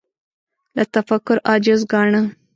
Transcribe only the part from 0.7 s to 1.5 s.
له تفکر